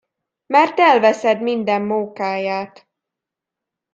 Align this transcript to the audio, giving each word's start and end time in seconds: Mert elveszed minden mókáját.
Mert 0.45 0.79
elveszed 0.79 1.41
minden 1.41 1.81
mókáját. 1.81 2.87